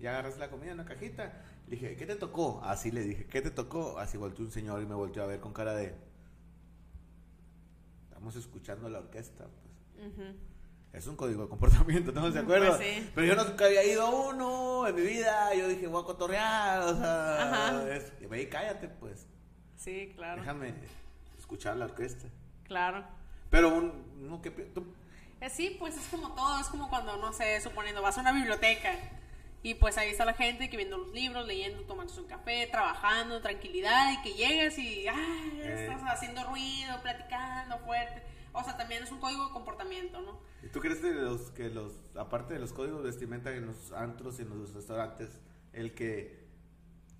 Y 0.00 0.06
agarras 0.06 0.38
la 0.38 0.50
comida 0.50 0.72
en 0.72 0.80
una 0.80 0.88
cajita. 0.88 1.44
Le 1.66 1.76
dije, 1.76 1.96
¿qué 1.96 2.06
te 2.06 2.16
tocó? 2.16 2.60
Así 2.62 2.90
le 2.90 3.02
dije, 3.02 3.26
¿qué 3.26 3.42
te 3.42 3.50
tocó? 3.50 3.98
Así 3.98 4.16
volteó 4.16 4.44
un 4.44 4.50
señor 4.50 4.82
y 4.82 4.86
me 4.86 4.94
volteó 4.94 5.22
a 5.22 5.26
ver 5.26 5.40
con 5.40 5.52
cara 5.52 5.74
de... 5.74 5.94
Estamos 8.08 8.36
escuchando 8.36 8.88
la 8.88 8.98
orquesta. 9.00 9.46
Pues 9.96 10.12
es 10.92 11.06
un 11.06 11.16
código 11.16 11.42
de 11.42 11.48
comportamiento, 11.48 12.12
¿no? 12.12 12.32
¿Se 12.32 12.38
acuerdan? 12.38 12.76
Pues 12.76 13.10
Pero 13.14 13.26
yo 13.26 13.36
nunca 13.36 13.66
había 13.66 13.84
ido 13.84 14.06
a 14.06 14.10
uno 14.10 14.86
en 14.86 14.94
mi 14.94 15.02
vida, 15.02 15.54
yo 15.54 15.68
dije, 15.68 15.86
voy 15.86 16.02
a 16.02 16.06
cotorrear, 16.06 16.80
o 16.80 16.96
sea, 16.96 18.00
y 18.20 18.26
ve 18.26 18.48
cállate, 18.48 18.88
pues. 18.88 19.26
Sí, 19.76 20.12
claro. 20.16 20.40
Déjame 20.40 20.74
escuchar 21.38 21.76
la 21.76 21.86
orquesta. 21.86 22.26
Claro. 22.64 23.04
Pero 23.50 23.74
un, 23.74 24.28
no, 24.28 24.42
que 24.42 24.48
eh, 25.40 25.50
sí, 25.50 25.76
pues 25.78 25.96
es 25.96 26.06
como 26.08 26.34
todo, 26.34 26.60
es 26.60 26.66
como 26.66 26.88
cuando, 26.88 27.16
no 27.16 27.32
sé, 27.32 27.60
suponiendo, 27.60 28.02
vas 28.02 28.18
a 28.18 28.22
una 28.22 28.32
biblioteca 28.32 28.94
y 29.62 29.74
pues 29.74 29.96
ahí 29.98 30.10
está 30.10 30.24
la 30.24 30.34
gente 30.34 30.68
que 30.68 30.76
viendo 30.76 30.98
los 30.98 31.12
libros, 31.12 31.46
leyendo, 31.46 31.82
tomándose 31.82 32.20
un 32.20 32.26
café, 32.26 32.66
trabajando, 32.70 33.40
tranquilidad 33.40 34.12
y 34.12 34.22
que 34.22 34.34
llegas 34.34 34.78
y, 34.78 35.06
ah, 35.06 35.46
estás 35.62 36.02
haciendo 36.06 36.44
ruido, 36.44 37.00
platicando 37.02 37.78
fuerte 37.78 38.22
o 38.58 38.64
sea, 38.64 38.76
también 38.76 39.02
es 39.02 39.10
un 39.10 39.20
código 39.20 39.46
de 39.46 39.52
comportamiento, 39.52 40.20
¿no? 40.20 40.40
¿Y 40.62 40.68
tú 40.68 40.80
crees 40.80 40.98
que 40.98 41.12
los, 41.12 41.50
que 41.52 41.68
los, 41.68 41.92
aparte 42.16 42.54
de 42.54 42.60
los 42.60 42.72
códigos 42.72 43.02
de 43.02 43.10
vestimenta 43.10 43.52
en 43.52 43.66
los 43.66 43.92
antros 43.92 44.38
y 44.38 44.42
en 44.42 44.50
los 44.50 44.74
restaurantes, 44.74 45.30
el 45.72 45.94
que, 45.94 46.46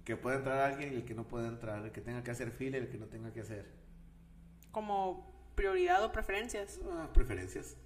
que 0.05 0.17
pueda 0.17 0.37
entrar 0.37 0.73
alguien 0.73 0.93
y 0.93 0.97
el 0.97 1.05
que 1.05 1.15
no 1.15 1.29
pueda 1.29 1.49
entrar, 1.49 1.85
el 1.85 1.93
que 1.93 2.01
tenga 2.01 2.23
que 2.23 2.31
hacer 2.31 2.51
fila 2.51 2.79
y 2.79 2.81
el 2.81 2.89
que 2.89 2.99
no 2.99 3.07
tenga 3.07 3.33
que 3.33 3.41
hacer? 3.41 3.73
¿Como 4.73 5.33
prioridad 5.55 6.05
o 6.05 6.13
preferencias? 6.13 6.81
Ah, 6.91 7.09
preferencias. 7.13 7.77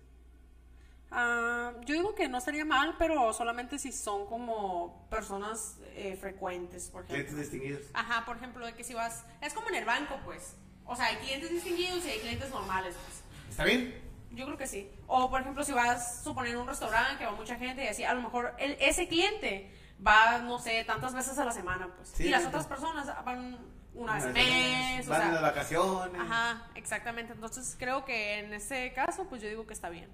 Ah, 1.15 1.75
yo 1.85 1.95
digo 1.95 2.15
que 2.15 2.27
no 2.29 2.39
estaría 2.39 2.65
mal, 2.65 2.97
pero 2.99 3.35
solamente 3.35 3.79
si 3.79 3.93
son 3.93 4.27
como 4.27 5.07
personas 5.11 5.77
eh, 5.95 6.17
frecuentes, 6.17 6.89
por 6.89 7.05
ejemplo. 7.05 7.27
Clientes 7.27 7.37
distinguidos. 7.37 7.91
Ajá, 7.93 8.25
por 8.25 8.37
ejemplo, 8.39 8.65
de 8.65 8.75
que 8.75 8.83
si 8.83 8.95
vas, 8.95 9.25
es 9.43 9.53
como 9.53 9.69
en 9.69 9.75
el 9.75 9.85
banco, 9.85 10.19
pues. 10.25 10.57
O 10.87 10.97
sea, 10.97 11.07
hay 11.07 11.17
clientes 11.17 11.51
distinguidos 11.51 12.05
y 12.07 12.11
hay 12.11 12.19
clientes 12.21 12.51
normales, 12.51 12.97
pues. 13.05 13.22
¿Está 13.53 13.65
bien? 13.65 13.95
Yo 14.31 14.47
creo 14.47 14.57
que 14.57 14.67
sí. 14.67 14.91
O, 15.07 15.29
por 15.29 15.43
ejemplo, 15.43 15.63
si 15.63 15.73
vas, 15.73 15.91
a 15.91 16.23
suponer, 16.25 16.57
un 16.57 16.67
restaurante 16.67 17.19
que 17.19 17.27
va 17.27 17.33
mucha 17.33 17.57
gente 17.57 17.85
y 17.85 17.87
así, 17.87 18.03
a 18.03 18.15
lo 18.15 18.23
mejor 18.23 18.55
el, 18.59 18.79
ese 18.81 19.09
cliente 19.09 19.71
va, 20.05 20.39
no 20.39 20.59
sé, 20.59 20.85
tantas 20.85 21.13
veces 21.13 21.39
a 21.39 21.45
la 21.45 21.53
semana, 21.53 21.87
pues. 21.95 22.19
y 22.19 22.31
las 22.31 22.47
otras 22.47 22.67
personas 22.67 23.07
van 23.27 23.59
una 23.93 24.15
vez 24.15 24.25
al 24.25 24.33
mes. 24.33 25.07
Van 25.07 25.33
o 25.33 25.35
de 25.35 25.43
vacaciones. 25.43 26.19
Ajá, 26.19 26.67
exactamente. 26.75 27.35
Entonces, 27.35 27.77
creo 27.79 28.07
que 28.07 28.39
en 28.39 28.55
ese 28.55 28.95
caso, 28.95 29.27
pues 29.29 29.43
yo 29.43 29.51
digo 29.51 29.67
que 29.67 29.75
está 29.75 29.91
bien. 29.91 30.09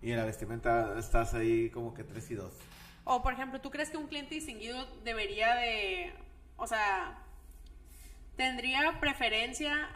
Y 0.00 0.12
en 0.12 0.18
la 0.18 0.24
vestimenta 0.24 0.96
estás 0.96 1.34
ahí 1.34 1.68
como 1.70 1.94
que 1.94 2.04
tres 2.04 2.30
y 2.30 2.36
dos. 2.36 2.52
O, 3.02 3.24
por 3.24 3.32
ejemplo, 3.32 3.60
¿tú 3.60 3.72
crees 3.72 3.90
que 3.90 3.96
un 3.96 4.06
cliente 4.06 4.36
distinguido 4.36 4.86
debería 5.02 5.56
de, 5.56 6.14
o 6.56 6.68
sea, 6.68 7.24
tendría 8.36 9.00
preferencia 9.00 9.88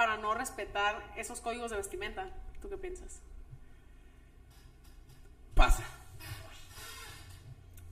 para 0.00 0.16
no 0.16 0.32
respetar 0.32 1.12
esos 1.14 1.42
códigos 1.42 1.70
de 1.70 1.76
vestimenta. 1.76 2.30
¿Tú 2.62 2.70
qué 2.70 2.78
piensas? 2.78 3.20
Pasa. 5.54 5.82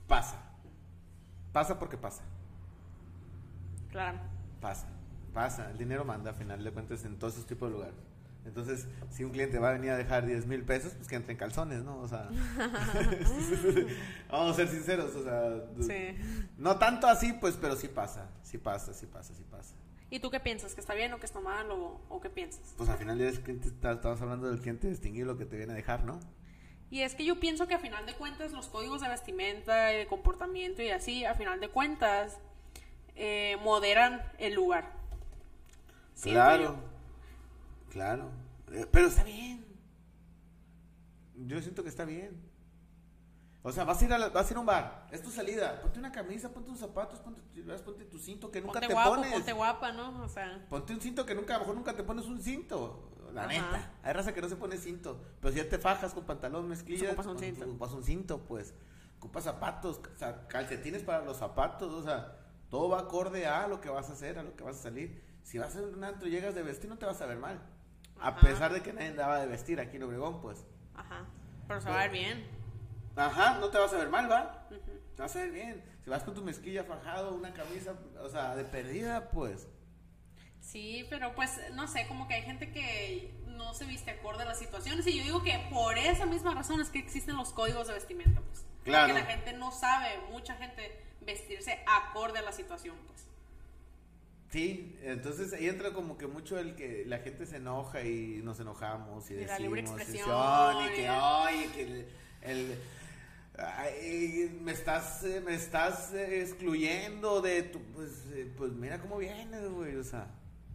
Pasa. 0.07 0.37
Pasa 1.53 1.77
porque 1.77 1.97
pasa. 1.97 2.23
Claro. 3.91 4.17
Pasa. 4.59 4.87
Pasa. 5.35 5.69
El 5.69 5.77
dinero 5.77 6.03
manda, 6.03 6.31
al 6.31 6.35
final 6.35 6.63
de 6.63 6.71
cuentas, 6.71 7.05
en 7.05 7.19
todos 7.19 7.33
esos 7.33 7.45
tipos 7.45 7.69
de 7.69 7.75
lugares. 7.75 7.99
Entonces, 8.43 8.87
si 9.11 9.23
un 9.23 9.29
cliente 9.29 9.59
va 9.59 9.69
a 9.69 9.73
venir 9.73 9.91
a 9.91 9.95
dejar 9.95 10.25
10 10.25 10.47
mil 10.47 10.63
pesos, 10.63 10.93
pues 10.95 11.07
que 11.07 11.15
entre 11.15 11.33
en 11.33 11.37
calzones, 11.37 11.83
¿no? 11.83 11.99
O 11.99 12.07
sea, 12.07 12.27
vamos 14.31 14.53
a 14.53 14.55
ser 14.55 14.67
sinceros, 14.67 15.13
o 15.13 15.23
sea, 15.23 15.63
sí. 15.79 16.17
no 16.57 16.79
tanto 16.79 17.05
así, 17.05 17.33
pues, 17.33 17.55
pero 17.61 17.75
sí 17.75 17.87
pasa, 17.87 18.31
sí 18.41 18.57
pasa, 18.57 18.95
sí 18.95 19.05
pasa, 19.05 19.35
sí 19.35 19.45
pasa. 19.51 19.75
¿Y 20.09 20.19
tú 20.19 20.31
qué 20.31 20.39
piensas? 20.39 20.73
¿Que 20.73 20.81
está 20.81 20.93
bien 20.93 21.13
o 21.13 21.19
que 21.19 21.25
está 21.25 21.39
mal 21.39 21.67
o, 21.71 22.19
qué 22.21 22.29
piensas? 22.29 22.73
Pues 22.77 22.89
al 22.89 22.97
final 22.97 23.17
de 23.17 23.29
estamos 23.29 24.21
hablando 24.21 24.49
del 24.49 24.59
cliente 24.59 24.89
distinguido 24.89 25.27
lo 25.27 25.37
que 25.37 25.45
te 25.45 25.57
viene 25.57 25.73
a 25.73 25.75
dejar, 25.75 26.03
¿no? 26.03 26.19
Y 26.89 27.01
es 27.01 27.13
que 27.13 27.23
yo 27.23 27.39
pienso 27.39 27.67
que 27.67 27.75
a 27.75 27.79
final 27.79 28.05
de 28.07 28.15
cuentas 28.15 28.51
los 28.51 28.67
códigos 28.67 29.01
de 29.01 29.09
vestimenta 29.09 29.93
y 29.93 29.97
de 29.97 30.07
comportamiento 30.07 30.81
y 30.81 30.89
así, 30.89 31.23
a 31.23 31.35
final 31.35 31.59
de 31.59 31.69
cuentas, 31.69 32.39
eh, 33.15 33.57
moderan 33.61 34.23
el 34.39 34.55
lugar. 34.55 34.91
Claro, 36.21 36.77
claro. 37.91 38.31
Eh, 38.71 38.87
pero 38.91 39.07
está 39.07 39.23
bien. 39.23 39.65
Yo 41.35 41.61
siento 41.61 41.83
que 41.83 41.89
está 41.89 42.05
bien. 42.05 42.48
O 43.61 43.71
sea, 43.71 43.83
vas 43.83 44.01
a 44.01 44.05
ir 44.05 44.13
a, 44.13 44.29
vas 44.29 44.47
a, 44.47 44.51
ir 44.51 44.57
a 44.57 44.59
un 44.61 44.65
bar, 44.65 45.07
es 45.11 45.21
tu 45.21 45.29
salida, 45.29 45.81
ponte 45.81 45.99
una 45.99 46.13
camisa, 46.13 46.49
ponte 46.49 46.69
unos 46.69 46.79
zapatos, 46.79 47.19
ponte, 47.19 47.41
ponte 47.83 48.05
tu 48.05 48.17
cinto 48.17 48.49
que 48.49 48.61
nunca 48.61 48.79
te 48.79 48.93
pones. 48.93 49.33
Ponte 49.33 49.51
guapa, 49.51 49.91
¿no? 49.91 50.23
O 50.23 50.29
sea. 50.29 50.65
Ponte 50.69 50.93
un 50.93 51.01
cinto 51.01 51.25
que 51.25 51.35
nunca, 51.35 51.55
a 51.55 51.57
lo 51.57 51.63
mejor 51.63 51.75
nunca 51.75 51.93
te 51.93 52.03
pones 52.03 52.25
un 52.25 52.41
cinto. 52.41 53.09
La 53.33 53.47
neta. 53.47 53.91
Hay 54.01 54.13
raza 54.13 54.33
que 54.33 54.41
no 54.41 54.49
se 54.49 54.55
pone 54.55 54.77
cinto. 54.77 55.21
Pero 55.41 55.53
si 55.53 55.59
ya 55.59 55.69
te 55.69 55.77
fajas 55.77 56.13
con 56.13 56.23
pantalón 56.23 56.67
mezclilla, 56.67 57.09
ocupas 57.09 57.25
un 57.27 57.39
cinto. 57.39 57.65
Ocupas 57.65 57.91
un 57.91 58.03
cinto, 58.03 58.39
pues. 58.39 58.73
Ocupas 59.17 59.43
zapatos, 59.43 59.99
o 59.99 60.17
sea, 60.17 60.47
calcetines 60.47 61.03
para 61.03 61.23
los 61.25 61.37
zapatos, 61.37 61.93
o 61.93 62.03
sea. 62.03 62.37
Todo 62.69 62.89
va 62.89 62.99
acorde 62.99 63.47
a 63.47 63.67
lo 63.67 63.81
que 63.81 63.89
vas 63.89 64.09
a 64.09 64.13
hacer, 64.13 64.37
a 64.37 64.43
lo 64.43 64.55
que 64.55 64.63
vas 64.63 64.77
a 64.77 64.83
salir. 64.83 65.23
Si 65.43 65.57
vas 65.57 65.75
a 65.75 65.81
un 65.81 66.03
antro 66.03 66.27
y 66.27 66.31
llegas 66.31 66.53
de 66.53 66.61
vestir, 66.61 66.89
no 66.89 66.97
te 66.97 67.05
vas 67.05 67.19
a 67.19 67.25
ver 67.25 67.37
mal. 67.37 67.59
A 68.21 68.35
pesar 68.35 68.71
de 68.71 68.81
que 68.81 68.93
nadie 68.93 69.09
andaba 69.09 69.39
de 69.39 69.47
vestir 69.47 69.79
aquí 69.79 69.97
en 69.97 70.03
Obregón, 70.03 70.39
pues. 70.39 70.65
Ajá. 70.93 71.25
Pero 71.67 71.81
se 71.81 71.89
va 71.89 72.01
a 72.01 72.03
ver 72.03 72.11
bien. 72.11 72.58
Ajá, 73.15 73.57
no 73.59 73.69
te 73.69 73.77
vas 73.77 73.93
a 73.93 73.97
ver 73.97 74.09
mal, 74.09 74.31
¿va? 74.31 74.67
Te 75.15 75.21
vas 75.21 75.35
a 75.35 75.39
ver 75.39 75.51
bien. 75.51 75.83
Si 76.03 76.09
vas 76.09 76.23
con 76.23 76.33
tu 76.33 76.41
mezquilla 76.41 76.83
fajado, 76.83 77.33
una 77.33 77.53
camisa, 77.53 77.95
o 78.21 78.29
sea, 78.29 78.55
de 78.55 78.63
perdida, 78.63 79.29
pues. 79.31 79.67
Sí, 80.61 81.05
pero 81.09 81.33
pues 81.35 81.59
no 81.73 81.87
sé, 81.87 82.05
como 82.07 82.27
que 82.27 82.35
hay 82.35 82.43
gente 82.43 82.71
que 82.71 83.33
no 83.47 83.73
se 83.73 83.85
viste 83.85 84.11
acorde 84.11 84.43
a 84.43 84.45
las 84.45 84.59
situaciones 84.59 85.05
y 85.07 85.17
yo 85.17 85.23
digo 85.23 85.43
que 85.43 85.67
por 85.71 85.97
esa 85.97 86.25
misma 86.25 86.53
razón 86.53 86.79
es 86.79 86.89
que 86.89 86.99
existen 86.99 87.35
los 87.35 87.53
códigos 87.53 87.87
de 87.87 87.93
vestimenta, 87.93 88.41
pues. 88.41 88.65
Claro. 88.83 89.13
Porque 89.13 89.21
la 89.21 89.27
gente 89.27 89.53
no 89.53 89.71
sabe, 89.71 90.09
mucha 90.31 90.55
gente 90.55 91.03
vestirse 91.21 91.79
acorde 91.87 92.39
a 92.39 92.41
la 92.41 92.51
situación, 92.51 92.95
pues. 93.07 93.25
Sí, 94.51 94.97
entonces 95.03 95.53
ahí 95.53 95.67
entra 95.67 95.93
como 95.93 96.17
que 96.17 96.25
mucho 96.25 96.57
el 96.57 96.75
que 96.75 97.03
la 97.05 97.19
gente 97.19 97.45
se 97.45 97.57
enoja 97.57 98.01
y 98.01 98.41
nos 98.43 98.59
enojamos 98.59 99.29
y 99.29 99.35
Y 99.35 99.45
la 99.45 99.59
libre 99.59 99.81
decimos 99.81 100.01
expresión, 100.01 100.85
y 100.85 100.95
que 100.95 101.07
ay, 101.07 101.71
que 101.75 102.07
el, 102.41 102.77
ay, 103.57 104.59
me 104.61 104.71
estás 104.71 105.23
eh, 105.23 105.41
me 105.45 105.55
estás 105.55 106.13
eh, 106.13 106.41
excluyendo 106.41 107.41
de 107.41 107.63
tu 107.63 107.79
pues 107.93 108.25
eh, 108.33 108.51
pues 108.57 108.71
mira 108.71 108.99
cómo 108.99 109.17
vienes, 109.17 109.69
güey, 109.71 109.95
o 109.95 110.03
sea, 110.03 110.27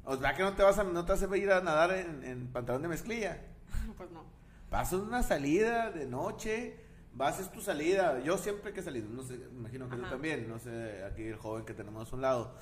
o 0.04 0.16
sea 0.16 0.34
que 0.34 0.42
no 0.42 0.52
te 0.54 0.62
vas 0.62 0.78
a 0.78 0.84
no 0.84 1.04
te 1.04 1.12
vas 1.12 1.22
a 1.22 1.36
ir 1.36 1.50
a 1.50 1.60
nadar 1.60 1.92
en, 1.92 2.22
en 2.24 2.46
pantalón 2.48 2.82
de 2.82 2.88
mezclilla. 2.88 3.40
Pues 3.96 4.10
no. 4.10 4.24
Vas 4.70 4.92
a 4.92 4.96
una 4.96 5.22
salida 5.22 5.90
de 5.90 6.06
noche, 6.06 6.76
vas 7.12 7.38
es 7.38 7.50
tu 7.52 7.60
salida. 7.60 8.18
Yo 8.20 8.38
siempre 8.38 8.72
que 8.72 8.80
he 8.80 8.82
salido, 8.82 9.08
no 9.08 9.22
sé, 9.22 9.34
imagino 9.34 9.88
que 9.88 9.96
tú 9.96 10.02
Ajá. 10.02 10.10
también, 10.12 10.48
no 10.48 10.58
sé, 10.58 11.04
aquí 11.04 11.22
el 11.24 11.36
joven 11.36 11.64
que 11.64 11.74
tenemos 11.74 12.10
a 12.12 12.16
un 12.16 12.22
lado. 12.22 12.56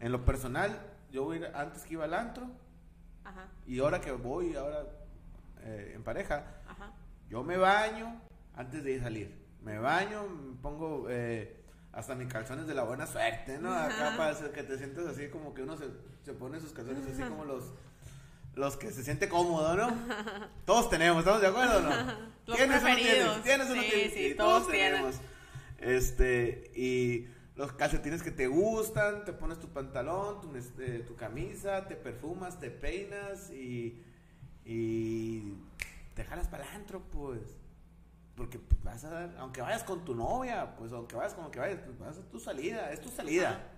En 0.00 0.12
lo 0.12 0.24
personal, 0.24 0.78
yo 1.10 1.24
voy 1.24 1.40
antes 1.54 1.82
que 1.84 1.94
iba 1.94 2.04
al 2.04 2.14
antro 2.14 2.48
Ajá, 3.24 3.46
y 3.66 3.78
ahora 3.80 4.00
que 4.00 4.12
voy 4.12 4.54
ahora 4.54 4.84
eh, 5.62 5.92
en 5.96 6.02
pareja, 6.04 6.44
ajá. 6.68 6.92
Yo 7.32 7.42
me 7.42 7.56
baño 7.56 8.20
antes 8.54 8.84
de 8.84 8.92
ir 8.92 9.00
a 9.00 9.04
salir. 9.04 9.34
Me 9.62 9.78
baño, 9.78 10.28
me 10.28 10.60
pongo 10.60 11.06
eh, 11.08 11.56
hasta 11.90 12.14
mis 12.14 12.28
calzones 12.28 12.66
de 12.66 12.74
la 12.74 12.82
buena 12.84 13.06
suerte, 13.06 13.58
¿no? 13.58 13.72
Acá 13.72 14.14
para 14.18 14.52
que 14.52 14.62
te 14.62 14.76
sientes 14.76 15.06
así 15.06 15.28
como 15.28 15.54
que 15.54 15.62
uno 15.62 15.78
se, 15.78 15.86
se 16.26 16.34
pone 16.34 16.60
sus 16.60 16.72
calzones 16.72 17.06
así 17.06 17.22
como 17.22 17.46
los 17.46 17.72
los 18.54 18.76
que 18.76 18.90
se 18.90 19.02
siente 19.02 19.30
cómodo, 19.30 19.74
¿no? 19.74 19.96
Todos 20.66 20.90
tenemos, 20.90 21.20
¿estamos 21.20 21.40
de 21.40 21.46
acuerdo 21.46 21.78
o 21.78 21.80
no? 21.80 21.90
Los 22.46 22.56
¿Tienes 22.58 22.82
o 22.82 22.88
no 22.88 22.94
preferidos. 22.94 23.42
tienes? 23.42 23.42
¿Tienes 23.44 23.70
o 23.70 23.74
no 23.76 23.82
Sí, 23.82 23.88
tienes? 23.90 24.12
sí, 24.12 24.34
todos 24.36 24.68
tenemos. 24.68 25.14
Este, 25.78 26.70
y 26.76 27.28
los 27.56 27.72
calcetines 27.72 28.22
que 28.22 28.30
te 28.30 28.46
gustan, 28.48 29.24
te 29.24 29.32
pones 29.32 29.58
tu 29.58 29.68
pantalón, 29.68 30.42
tu, 30.42 30.54
este, 30.56 30.98
tu 30.98 31.16
camisa, 31.16 31.86
te 31.88 31.96
perfumas, 31.96 32.60
te 32.60 32.70
peinas 32.70 33.50
y, 33.50 34.02
y 34.66 35.54
te 36.14 36.24
jalas 36.24 36.48
para 36.48 36.64
el 36.64 36.74
antro, 36.74 37.00
pues. 37.00 37.40
Porque 38.36 38.58
vas 38.82 39.04
a 39.04 39.10
dar, 39.10 39.34
aunque 39.38 39.60
vayas 39.60 39.84
con 39.84 40.04
tu 40.04 40.14
novia, 40.14 40.74
pues 40.76 40.92
aunque 40.92 41.16
vayas 41.16 41.34
con 41.34 41.44
lo 41.44 41.50
que 41.50 41.60
vayas, 41.60 41.80
pues 41.84 41.98
vas 41.98 42.16
a 42.18 42.22
tu 42.30 42.40
salida, 42.40 42.90
es 42.90 43.00
tu 43.00 43.10
salida. 43.10 43.68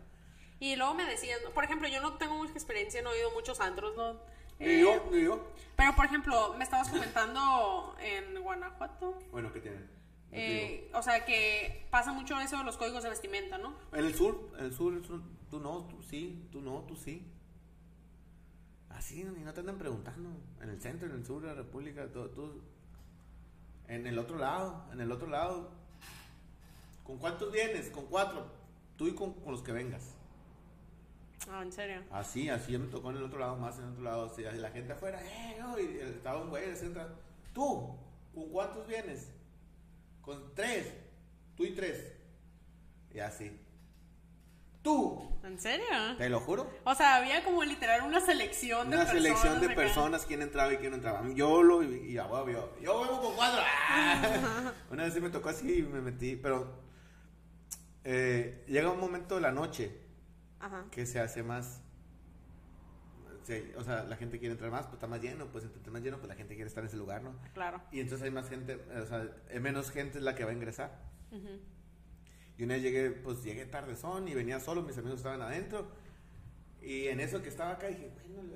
Y 0.61 0.77
luego 0.77 0.95
me 0.95 1.05
decían, 1.05 1.39
por 1.53 1.65
ejemplo, 1.65 1.89
yo 1.89 2.01
no 2.01 2.15
tengo 2.15 2.37
mucha 2.37 2.53
experiencia, 2.53 3.03
no 3.03 3.13
he 3.13 3.19
ido 3.19 3.31
a 3.31 3.35
muchos 3.35 3.61
antros, 3.61 3.97
¿no? 3.97 4.15
Ni 4.61 4.67
Eh, 4.67 4.81
yo, 4.81 5.11
ni 5.11 5.25
yo. 5.25 5.45
Pero, 5.77 5.97
por 5.97 6.05
ejemplo, 6.07 6.55
me 6.57 6.63
estabas 6.63 6.89
comentando 6.89 7.97
en 8.01 8.41
Guanajuato, 8.41 9.19
Bueno, 9.33 9.53
¿qué 9.53 9.61
tienen? 9.61 9.91
Eh, 10.37 10.91
o 10.95 11.03
sea, 11.03 11.25
que 11.25 11.87
pasa 11.91 12.13
mucho 12.13 12.39
eso 12.41 12.57
de 12.59 12.65
los 12.65 12.77
códigos 12.77 13.03
de 13.03 13.11
vestimenta, 13.11 13.59
¿no? 13.59 13.75
En 13.93 14.05
el 14.05 14.15
sur, 14.15 14.51
en 14.59 14.65
el 14.67 14.75
sur, 14.75 14.95
el 14.95 15.05
sur, 15.05 15.21
tú 15.51 15.61
no, 15.61 15.85
tú 15.87 16.03
sí, 16.03 16.49
tú 16.51 16.61
no, 16.61 16.81
tú 16.89 16.97
sí. 16.97 17.31
Así, 18.95 19.21
y 19.23 19.25
no 19.45 19.53
te 19.53 19.61
andan 19.61 19.77
preguntando. 19.79 20.31
En 20.63 20.71
el 20.71 20.81
centro, 20.81 21.09
en 21.09 21.15
el 21.17 21.27
sur 21.27 21.43
de 21.43 21.49
la 21.49 21.55
República, 21.55 22.07
tú, 22.13 22.29
tú- 22.29 22.63
En 23.89 24.07
el 24.07 24.19
otro 24.19 24.39
lado, 24.39 24.87
en 24.93 25.01
el 25.01 25.13
otro 25.13 25.29
lado. 25.29 25.71
¿Con 27.05 27.19
cuántos 27.19 27.53
vienes? 27.53 27.91
Con 27.91 28.07
cuatro. 28.07 28.47
Tú 28.97 29.07
y 29.09 29.15
con, 29.15 29.35
con 29.35 29.53
los 29.53 29.63
que 29.63 29.73
vengas. 29.73 30.15
Ah, 31.51 31.63
en 31.63 31.71
serio. 31.73 32.03
Así, 32.11 32.49
así 32.49 32.79
me 32.79 32.87
tocó 32.87 33.11
en 33.11 33.19
el 33.19 33.25
otro 33.25 33.39
lado, 33.39 33.57
más 33.57 33.77
en 33.79 33.85
el 33.85 33.91
otro 33.91 34.03
lado. 34.05 34.25
así, 34.27 34.43
la 34.43 34.71
gente 34.71 34.93
afuera, 34.95 35.21
eh, 35.23 35.57
no, 35.61 35.79
y 35.79 35.85
estaba 35.99 36.41
un 36.41 36.49
güey, 36.49 36.75
se 36.75 36.87
entra. 36.87 37.09
Tú, 37.53 37.95
¿con 38.35 38.49
cuántos 38.51 38.87
vienes? 38.87 39.29
Con 40.23 40.55
tres. 40.55 40.95
Tú 41.57 41.65
y 41.65 41.75
tres. 41.75 42.13
Y 43.13 43.19
así. 43.19 43.61
Tú, 44.83 45.24
¿En 45.55 45.61
serio? 45.61 45.87
te 46.19 46.29
lo 46.29 46.41
juro. 46.41 46.69
O 46.83 46.95
sea, 46.97 47.15
había 47.15 47.45
como 47.45 47.63
literal 47.63 48.03
una 48.03 48.21
selección 48.21 48.91
de 48.91 48.97
Una 48.97 49.05
personas. 49.07 49.23
selección 49.23 49.61
de 49.61 49.67
acá. 49.67 49.75
personas, 49.77 50.27
quién 50.27 50.43
entraba 50.43 50.73
y 50.73 50.79
quién 50.79 50.91
no 50.91 50.97
entraba. 50.97 51.23
Yo 51.33 51.63
lo 51.63 51.81
y, 51.85 52.11
y 52.11 52.19
a 52.19 52.27
huevo, 52.27 52.51
yo, 52.51 52.77
yo 52.83 53.01
vengo 53.03 53.21
con 53.21 53.35
cuatro. 53.37 53.63
Una 54.91 55.05
vez 55.05 55.15
sí 55.15 55.21
me 55.21 55.31
tocó 55.31 55.51
así 55.51 55.79
y 55.79 55.83
me 55.83 56.01
metí, 56.01 56.35
pero 56.35 56.83
eh, 58.03 58.65
llega 58.67 58.91
un 58.91 58.99
momento 58.99 59.37
de 59.37 59.43
la 59.43 59.53
noche 59.53 59.97
Ajá. 60.59 60.87
que 60.91 61.07
se 61.07 61.21
hace 61.21 61.45
más. 61.45 61.81
sí, 63.45 63.73
o 63.77 63.85
sea, 63.85 64.03
la 64.03 64.17
gente 64.17 64.41
quiere 64.41 64.55
entrar 64.55 64.73
más, 64.73 64.83
pues 64.87 64.95
está 64.95 65.07
más 65.07 65.21
lleno, 65.23 65.47
pues 65.53 65.63
entre 65.63 65.93
más 65.93 66.03
lleno, 66.03 66.17
pues 66.19 66.29
la 66.29 66.35
gente 66.35 66.57
quiere 66.57 66.67
estar 66.67 66.83
en 66.83 66.89
ese 66.89 66.97
lugar, 66.97 67.23
¿no? 67.23 67.33
Claro. 67.53 67.81
Y 67.93 68.01
entonces 68.01 68.25
hay 68.25 68.33
más 68.33 68.49
gente, 68.49 68.75
o 69.01 69.07
sea, 69.07 69.25
menos 69.61 69.93
gente 69.93 70.19
es 70.19 70.25
la 70.25 70.35
que 70.35 70.43
va 70.45 70.51
a 70.51 70.55
ingresar. 70.55 71.01
Ujú. 71.31 71.61
Y 72.57 72.65
una 72.65 72.75
vez 72.75 72.83
llegué, 72.83 73.11
pues 73.11 73.43
llegué 73.43 73.67
tarde 73.67 73.97
son 73.97 74.29
y 74.29 74.35
venía 74.35 74.61
solo, 74.61 74.83
mis 74.83 74.97
amigos 74.97 75.19
estaban 75.19 75.43
adentro. 75.43 75.89
Y 76.81 77.09
en 77.09 77.21
eso 77.21 77.43
que 77.43 77.49
estaba 77.49 77.73
acá 77.73 77.87
dije, 77.89 78.13
bueno, 78.29 78.53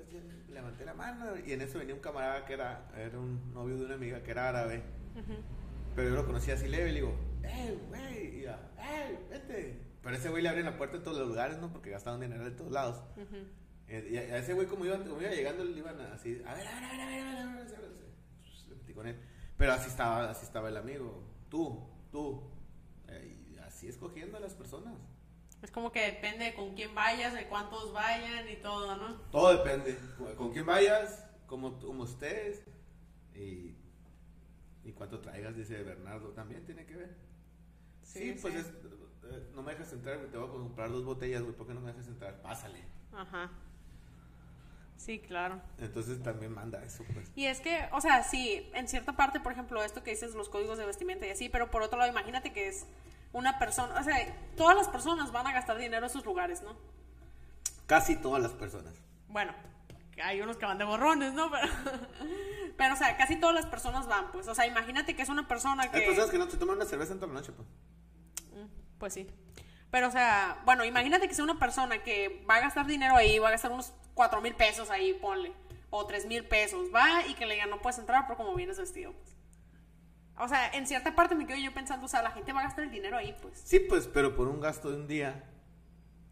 levanté 0.50 0.84
la 0.84 0.94
mano. 0.94 1.32
Y 1.44 1.52
en 1.52 1.62
eso 1.62 1.78
venía 1.78 1.94
un 1.94 2.00
camarada 2.00 2.44
que 2.44 2.52
era, 2.52 2.90
era 2.96 3.18
un 3.18 3.52
novio 3.54 3.76
de 3.76 3.86
una 3.86 3.94
amiga 3.94 4.22
que 4.22 4.30
era 4.30 4.50
árabe. 4.50 4.82
Uh 5.14 5.18
-huh. 5.18 5.38
Pero 5.96 6.10
yo 6.10 6.14
lo 6.14 6.26
conocía 6.26 6.54
así 6.54 6.68
leve 6.68 6.90
y 6.90 6.92
le 6.92 7.00
digo, 7.00 7.14
¡eh, 7.42 7.78
güey! 7.88 8.38
Y 8.38 8.42
yo, 8.42 8.52
¡eh, 8.78 9.18
vete! 9.30 9.80
Pero 10.02 10.16
ese 10.16 10.28
güey 10.28 10.42
le 10.42 10.48
abren 10.50 10.66
la 10.66 10.76
puerta 10.76 10.96
en 10.96 11.02
todos 11.02 11.18
los 11.18 11.28
lugares, 11.28 11.58
¿no? 11.58 11.72
Porque 11.72 11.90
gastaban 11.90 12.20
dinero 12.20 12.44
de 12.44 12.52
todos 12.52 12.70
lados. 12.70 13.02
Uh 13.16 13.20
eh, 13.88 14.04
-huh. 14.04 14.10
Y 14.10 14.16
a 14.18 14.38
ese 14.38 14.52
güey, 14.52 14.66
como 14.66 14.84
iba, 14.84 14.98
como 14.98 15.20
iba 15.20 15.30
llegando, 15.30 15.64
le 15.64 15.78
iban 15.78 15.98
así, 16.00 16.40
a 16.46 16.54
ver, 16.54 16.66
a 16.68 16.74
ver, 16.74 16.84
a 16.84 16.90
ver, 16.90 17.00
a 17.00 17.06
ver, 17.06 17.20
a 17.20 17.24
ver, 17.24 17.38
a 17.38 17.54
ver, 17.56 17.66
pues, 17.66 18.68
Le 18.68 18.74
metí 18.76 18.92
con 18.92 19.06
él. 19.06 19.16
Pero 19.56 19.72
así 19.72 19.88
estaba, 19.88 20.30
así 20.30 20.44
estaba 20.44 20.68
el 20.68 20.76
amigo. 20.76 21.24
Tú, 21.48 21.88
tú. 22.12 22.48
Eh, 23.08 23.37
así 23.78 23.86
escogiendo 23.86 24.36
a 24.36 24.40
las 24.40 24.54
personas. 24.54 24.94
Es 25.62 25.70
como 25.70 25.92
que 25.92 26.00
depende 26.00 26.46
de 26.46 26.54
con 26.54 26.74
quién 26.74 26.94
vayas, 26.96 27.32
de 27.32 27.46
cuántos 27.46 27.92
vayan 27.92 28.48
y 28.48 28.56
todo, 28.56 28.96
¿no? 28.96 29.14
Todo 29.30 29.56
depende. 29.56 29.96
Con, 30.36 30.52
quién 30.52 30.66
vayas, 30.66 31.24
cómo, 31.46 31.78
cómo 31.78 32.04
estés 32.04 32.64
y, 33.34 33.76
y 34.84 34.92
cuánto 34.94 35.20
traigas, 35.20 35.56
dice 35.56 35.80
Bernardo. 35.84 36.30
También 36.30 36.64
tiene 36.64 36.86
que 36.86 36.96
ver. 36.96 37.16
Sí, 38.02 38.36
pues 38.40 38.54
es, 38.54 38.66
eh, 38.66 39.48
no 39.54 39.62
me 39.62 39.72
dejas 39.72 39.92
entrar, 39.92 40.18
te 40.26 40.36
voy 40.36 40.48
a 40.48 40.50
comprar 40.50 40.90
dos 40.90 41.04
botellas, 41.04 41.42
güey, 41.42 41.54
¿por 41.54 41.66
qué 41.66 41.74
no 41.74 41.80
me 41.80 41.92
dejas 41.92 42.08
entrar? 42.08 42.40
Pásale. 42.42 42.82
Ajá. 43.12 43.50
Sí, 44.96 45.20
claro. 45.20 45.60
Entonces 45.78 46.20
también 46.22 46.52
manda 46.52 46.82
eso, 46.82 47.04
pues. 47.14 47.30
Y 47.36 47.46
es 47.46 47.60
que, 47.60 47.88
o 47.92 48.00
sea, 48.00 48.24
sí, 48.24 48.68
en 48.74 48.88
cierta 48.88 49.14
parte, 49.14 49.38
por 49.38 49.52
ejemplo, 49.52 49.84
esto 49.84 50.02
que 50.02 50.10
dices, 50.10 50.34
los 50.34 50.48
códigos 50.48 50.78
de 50.78 50.86
vestimenta 50.86 51.26
y 51.26 51.30
así, 51.30 51.48
pero 51.48 51.70
por 51.70 51.82
otro 51.82 51.98
lado, 51.98 52.10
imagínate 52.10 52.52
que 52.52 52.66
es 52.66 52.86
una 53.32 53.58
persona, 53.58 54.00
o 54.00 54.02
sea, 54.02 54.16
todas 54.56 54.76
las 54.76 54.88
personas 54.88 55.32
van 55.32 55.46
a 55.46 55.52
gastar 55.52 55.78
dinero 55.78 56.06
en 56.06 56.12
sus 56.12 56.24
lugares, 56.24 56.62
¿no? 56.62 56.76
Casi 57.86 58.16
todas 58.16 58.42
las 58.42 58.52
personas. 58.52 58.94
Bueno, 59.28 59.52
hay 60.22 60.40
unos 60.40 60.56
que 60.56 60.66
van 60.66 60.78
de 60.78 60.84
borrones, 60.84 61.32
¿no? 61.32 61.50
Pero, 61.50 61.68
pero, 62.76 62.94
o 62.94 62.96
sea, 62.96 63.16
casi 63.16 63.36
todas 63.36 63.54
las 63.54 63.66
personas 63.66 64.06
van, 64.06 64.30
pues, 64.32 64.48
o 64.48 64.54
sea, 64.54 64.66
imagínate 64.66 65.14
que 65.14 65.22
es 65.22 65.28
una 65.28 65.46
persona 65.46 65.90
que... 65.90 65.98
Hay 65.98 66.06
personas 66.06 66.30
que 66.30 66.38
no 66.38 66.50
se 66.50 66.56
toman 66.56 66.76
una 66.76 66.84
cerveza 66.84 67.12
en 67.12 67.20
toda 67.20 67.32
la 67.32 67.40
noche, 67.40 67.52
pues. 67.52 67.68
Pues 68.98 69.14
sí. 69.14 69.28
Pero, 69.90 70.08
o 70.08 70.10
sea, 70.10 70.60
bueno, 70.64 70.84
imagínate 70.84 71.28
que 71.28 71.34
sea 71.34 71.44
una 71.44 71.58
persona 71.58 72.02
que 72.02 72.44
va 72.48 72.56
a 72.56 72.60
gastar 72.60 72.86
dinero 72.86 73.16
ahí, 73.16 73.38
va 73.38 73.48
a 73.48 73.52
gastar 73.52 73.72
unos 73.72 73.92
cuatro 74.14 74.40
mil 74.40 74.54
pesos 74.54 74.90
ahí, 74.90 75.14
ponle, 75.14 75.52
o 75.90 76.04
tres 76.06 76.26
mil 76.26 76.44
pesos, 76.44 76.88
va 76.94 77.26
y 77.26 77.34
que 77.34 77.46
le 77.46 77.54
digan, 77.54 77.70
no 77.70 77.80
puedes 77.80 77.98
entrar 77.98 78.26
por 78.26 78.36
como 78.36 78.54
vienes 78.54 78.78
vestido, 78.78 79.12
pues. 79.12 79.37
O 80.40 80.48
sea, 80.48 80.70
en 80.70 80.86
cierta 80.86 81.14
parte 81.14 81.34
me 81.34 81.46
quedo 81.46 81.58
yo 81.58 81.72
pensando, 81.72 82.06
o 82.06 82.08
sea, 82.08 82.22
la 82.22 82.30
gente 82.30 82.52
va 82.52 82.60
a 82.60 82.64
gastar 82.64 82.84
el 82.84 82.90
dinero 82.90 83.16
ahí, 83.16 83.36
pues. 83.40 83.60
Sí, 83.64 83.80
pues, 83.80 84.06
pero 84.06 84.34
por 84.34 84.48
un 84.48 84.60
gasto 84.60 84.90
de 84.90 84.96
un 84.96 85.06
día 85.06 85.44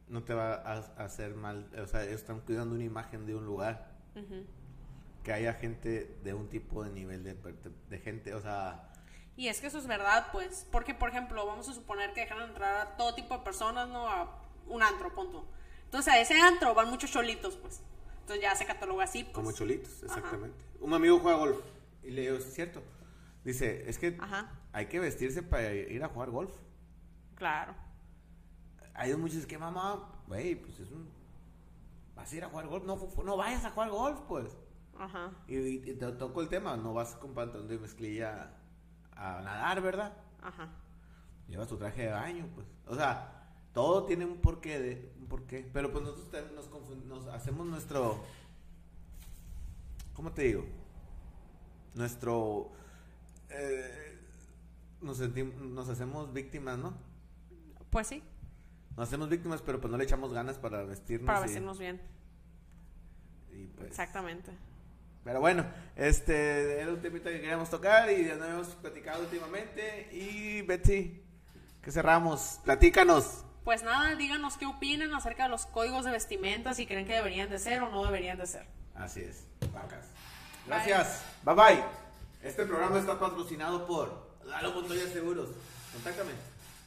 no 0.09 0.23
te 0.23 0.35
va 0.35 0.55
a, 0.55 0.79
hacer 1.05 1.35
mal. 1.35 1.69
O 1.83 1.87
sea, 1.87 2.05
ellos 2.05 2.21
están 2.21 2.41
cuidando 2.41 2.75
una 2.75 2.85
imagen 2.85 3.27
de 3.27 3.35
un 3.35 3.45
lugar. 3.45 3.95
Que 5.23 5.33
haya 5.33 5.55
gente 5.55 6.17
de 6.23 6.33
un 6.33 6.49
tipo 6.49 6.85
de 6.85 6.91
nivel 6.91 7.23
de, 7.25 7.35
de 7.35 7.99
gente, 7.99 8.33
o 8.33 8.41
sea, 8.41 8.93
Y 9.37 9.49
es 9.49 9.61
que 9.61 9.67
eso 9.67 9.79
es 9.79 9.87
verdad, 9.87 10.29
pues. 10.33 10.67
Porque, 10.71 10.95
por 10.95 11.11
ejemplo, 11.11 11.45
vamos 11.45 11.69
a 11.69 11.75
suponer 11.75 12.13
que 12.13 12.21
dejan 12.23 12.41
entrar 12.43 12.77
a 12.77 12.97
todo 12.97 13.15
tipo 13.15 13.37
de 13.37 13.45
personas, 13.45 13.89
¿no? 13.89 14.09
A 14.09 14.41
un 14.69 14.83
antro, 14.83 15.15
punto. 15.15 15.47
Entonces, 15.85 16.13
a 16.15 16.19
ese 16.21 16.41
antro 16.41 16.75
van 16.75 16.89
muchos 16.89 17.11
cholitos, 17.11 17.57
pues. 17.57 17.83
Entonces 18.21 18.43
ya 18.43 18.55
se 18.57 18.65
cataloga 18.65 19.05
así, 19.05 19.25
pues. 19.25 19.35
como 19.35 19.53
cholitos, 19.53 20.03
Ajá. 20.05 20.17
exactamente. 20.17 20.57
Un 20.81 20.95
amigo 20.95 21.19
juega 21.21 21.39
golf 21.39 21.59
y 22.03 22.11
le 22.11 22.23
digo, 22.23 22.39
"Sí, 22.39 22.49
es 22.49 22.55
cierto. 22.55 22.83
Dice, 23.47 23.89
es 23.89 23.97
que 23.97 24.19
Ajá. 24.21 24.51
hay 24.73 24.87
que 24.87 24.99
vestirse 24.99 25.41
para 25.41 25.73
ir 25.73 26.03
a 26.03 26.09
jugar 26.09 26.31
golf. 26.31 26.53
Claro. 27.37 27.77
hay 28.93 29.15
muchos 29.15 29.47
que 29.47 29.57
mamá, 29.57 30.21
güey, 30.27 30.57
pues 30.57 30.81
es 30.81 30.91
un... 30.91 31.09
Vas 32.17 32.33
a 32.33 32.37
ir 32.37 32.43
a 32.43 32.49
jugar 32.49 32.67
golf, 32.67 32.85
no, 32.85 32.99
no 33.25 33.37
vayas 33.37 33.65
a 33.65 33.71
jugar 33.71 33.91
golf, 33.91 34.19
pues. 34.27 34.57
Ajá. 34.99 35.31
Y, 35.47 35.59
y 35.59 35.95
te 35.95 36.11
tocó 36.13 36.41
el 36.41 36.49
tema, 36.49 36.77
no 36.77 36.93
vas 36.93 37.15
con 37.15 37.35
pantalón 37.35 37.69
de 37.69 37.79
mezclilla 37.79 38.51
a 39.13 39.41
nadar, 39.43 39.81
¿verdad? 39.81 40.13
Ajá. 40.43 40.69
Llevas 41.47 41.69
tu 41.69 41.77
traje 41.77 42.03
de 42.03 42.11
baño, 42.11 42.49
pues. 42.53 42.67
O 42.89 42.97
sea, 42.97 43.49
todo 43.73 44.07
tiene 44.07 44.25
un 44.25 44.39
porqué, 44.39 44.81
de, 44.81 45.13
un 45.21 45.29
porqué. 45.29 45.71
Pero 45.73 45.93
pues 45.93 46.03
nosotros 46.03 46.51
nos, 46.53 46.69
nos 47.05 47.27
hacemos 47.29 47.65
nuestro... 47.65 48.25
¿Cómo 50.15 50.33
te 50.33 50.43
digo? 50.43 50.65
Nuestro... 51.95 52.73
eh, 53.51 54.19
nos, 55.01 55.21
sentim- 55.21 55.55
nos 55.55 55.89
hacemos 55.89 56.33
víctimas, 56.33 56.79
¿no? 56.79 56.95
Pues 57.91 58.07
sí, 58.09 58.23
Nos 58.97 59.09
hacemos 59.09 59.29
víctimas, 59.29 59.63
pero 59.63 59.81
pues 59.81 59.91
no 59.91 59.97
le 59.99 60.05
echamos 60.05 60.33
ganas 60.33 60.59
para 60.59 60.83
vestirnos. 60.85 61.27
para 61.27 61.41
y- 61.41 61.43
vestirnos 61.43 61.79
bien. 61.79 62.01
y, 63.53 63.67
pues, 63.69 63.89
Exactamente. 63.89 64.53
Pero 65.25 65.41
bueno, 65.41 65.67
este 65.97 66.81
era 66.81 66.93
un 66.93 67.01
temita 67.03 67.31
que 67.31 67.41
queríamos 67.41 67.69
tocar 67.69 68.09
y 68.13 68.27
ya 68.27 68.37
no 68.37 68.45
hemos 68.45 68.69
platicado 68.77 69.23
últimamente. 69.23 70.09
Y 70.13 70.63
Betsy, 70.63 71.21
que 71.83 71.91
cerramos, 71.91 72.61
platícanos. 72.65 73.45
Pues 73.65 73.83
nada, 73.83 74.15
díganos 74.15 74.57
qué 74.57 74.67
opinan 74.67 75.13
acerca 75.15 75.45
de 75.45 75.49
los 75.49 75.67
códigos 75.67 76.05
de 76.05 76.13
vestimenta, 76.13 76.75
si 76.75 76.87
creen 76.87 77.07
que 77.07 77.15
deberían 77.15 77.51
de 77.51 77.59
ser 77.59 77.83
o 77.83 77.91
no 77.91 78.05
deberían 78.05 78.39
de 78.39 78.47
ser. 78.47 78.67
Así 78.95 79.21
es, 79.23 79.45
vacas. 79.73 80.07
Gracias, 80.67 81.23
bye 81.45 81.55
bye. 81.55 82.06
Este 82.47 82.65
programa 82.65 83.01
está 83.01 83.19
patrocinado 83.19 83.85
por 83.87 84.09
Lalo 84.45 84.73
Montoya 84.73 85.09
Seguros. 85.09 85.49
Contáctame. 85.93 86.31